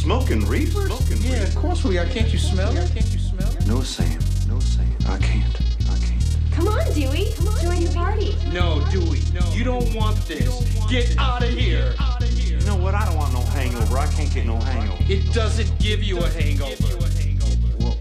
[0.00, 0.86] smoking reefer?
[0.86, 2.06] Smoking Yeah, of course we are.
[2.06, 2.90] Can't you smell it?
[2.92, 3.66] Can't you smell it?
[3.66, 4.18] No, Sam.
[4.48, 4.86] No, Sam.
[5.06, 5.54] I can't.
[5.90, 6.24] I can't.
[6.52, 7.32] Come on, Dewey.
[7.36, 8.34] Come on, join the party.
[8.50, 9.20] No, Dewey.
[9.34, 9.52] No.
[9.52, 10.48] You don't want this.
[10.88, 11.94] Get out of here.
[12.44, 12.94] You know what?
[12.94, 13.98] I don't want no hangover.
[13.98, 15.02] I can't get no hangover.
[15.08, 16.96] It doesn't give you a hangover.
[17.78, 17.96] Well,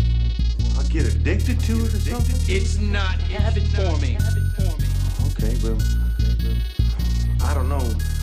[0.79, 2.36] I get addicted to it or something?
[2.47, 4.18] It's not habit forming.
[5.31, 7.41] Okay, well, I don't.
[7.41, 8.19] I don't know.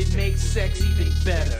[0.00, 0.14] It?
[0.14, 1.59] Makes sex even better.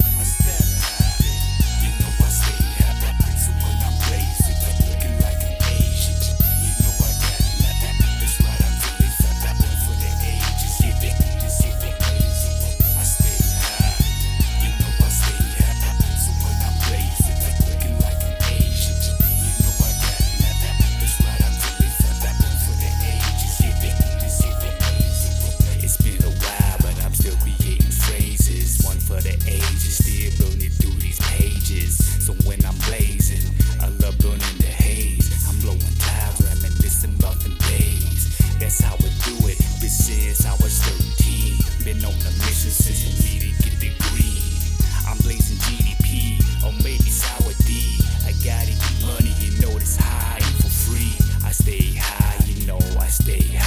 [51.71, 53.60] Stay high, you know I stay high,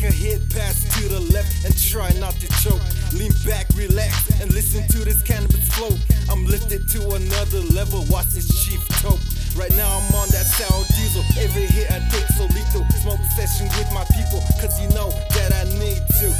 [0.00, 2.80] Take a hit pass to the left and try not to choke.
[3.12, 5.92] Lean back, relax, and listen to this cannabis flow.
[6.30, 8.06] I'm lifted to another level.
[8.08, 9.20] Watch this chief toke.
[9.52, 11.20] Right now I'm on that sour diesel.
[11.36, 12.88] Every hit I take so lethal.
[13.04, 16.32] Smoke session with my people, cause you know that I need to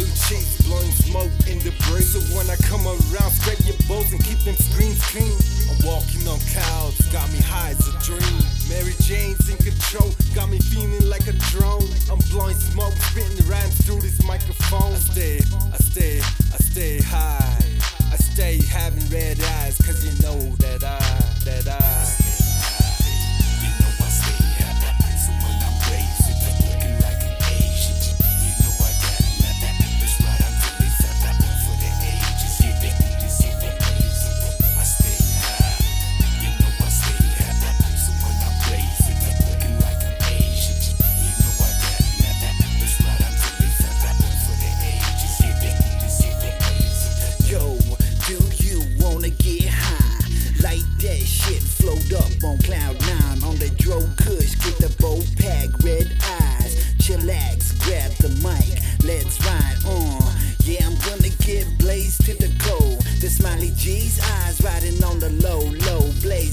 [0.00, 2.12] blue cheeks, blowing smoke in the breeze.
[2.12, 5.36] So when I come around, scrape your bows and keep them screens clean.
[5.68, 8.40] I'm walking on clouds, got me high as a dream.
[8.68, 10.09] Mary Jane's in control.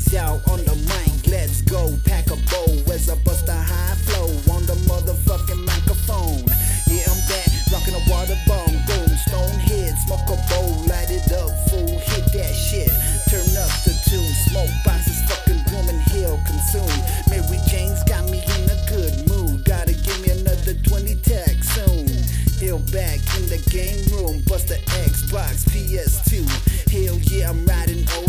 [0.08, 1.28] lights out on the mic.
[1.28, 6.46] Let's go, pack a bowl as I bust a high flow on the motherfucking microphone.
[6.88, 11.32] Yeah, I'm back, rocking a water bomb, boom, stone head, smoke a bowl, light it
[11.34, 12.92] up, fool, hit that shit.
[13.30, 17.00] Turn up the tune, smoke boxes, fucking woman, hell consume.
[17.30, 22.08] Mary Jane's got me in a good mood, gotta give me another 20 tech soon.
[22.62, 26.48] Ill back in the game room, bust the Xbox, PS2.
[26.90, 28.27] Hell yeah, I'm riding old.